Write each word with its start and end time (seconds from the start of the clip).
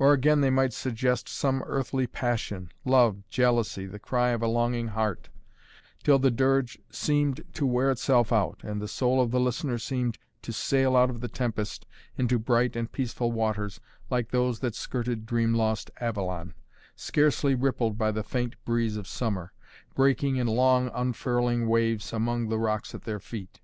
Or 0.00 0.12
again 0.12 0.40
they 0.40 0.50
might 0.50 0.72
suggest 0.72 1.28
some 1.28 1.62
earthly 1.64 2.08
passion, 2.08 2.72
love, 2.84 3.22
jealousy, 3.28 3.86
the 3.86 4.00
cry 4.00 4.30
of 4.30 4.42
a 4.42 4.48
longing 4.48 4.88
heart, 4.88 5.28
till 6.02 6.18
the 6.18 6.32
dirge 6.32 6.80
seemed 6.90 7.44
to 7.52 7.64
wear 7.64 7.92
itself 7.92 8.32
out 8.32 8.58
and 8.64 8.82
the 8.82 8.88
soul 8.88 9.20
of 9.20 9.30
the 9.30 9.38
listener 9.38 9.78
seemed 9.78 10.18
to 10.42 10.52
sail 10.52 10.96
out 10.96 11.08
of 11.08 11.20
the 11.20 11.28
tempest 11.28 11.86
into 12.18 12.36
bright 12.36 12.74
and 12.74 12.90
peaceful 12.90 13.30
waters 13.30 13.78
like 14.10 14.30
those 14.32 14.58
that 14.58 14.74
skirted 14.74 15.24
dream 15.24 15.54
lost 15.54 15.88
Avalon, 16.00 16.54
scarcely 16.96 17.54
rippled 17.54 17.96
by 17.96 18.10
the 18.10 18.24
faint 18.24 18.56
breeze 18.64 18.96
of 18.96 19.06
summer, 19.06 19.52
breaking 19.94 20.34
in 20.34 20.48
long 20.48 20.90
unfurling 20.92 21.68
waves 21.68 22.12
among 22.12 22.48
the 22.48 22.58
rocks 22.58 22.92
at 22.92 23.02
their 23.02 23.20
feet. 23.20 23.60